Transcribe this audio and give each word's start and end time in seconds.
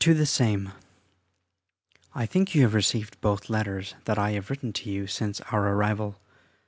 ANNECY, 0.03 0.13
1615.... 0.17 0.71
I 2.15 2.25
think 2.25 2.55
you 2.55 2.63
have 2.63 2.73
received 2.73 3.21
both 3.21 3.41
the 3.43 3.53
letters 3.53 3.93
that 4.05 4.17
I 4.17 4.31
have 4.31 4.49
written 4.49 4.73
to 4.73 4.89
you 4.89 5.05
since 5.05 5.41
our 5.51 5.69
arrival. 5.73 6.17